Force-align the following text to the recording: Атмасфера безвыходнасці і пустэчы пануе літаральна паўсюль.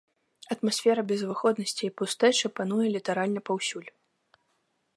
Атмасфера 0.53 1.01
безвыходнасці 1.11 1.83
і 1.87 1.91
пустэчы 2.01 2.45
пануе 2.61 2.87
літаральна 2.95 3.39
паўсюль. 3.51 3.87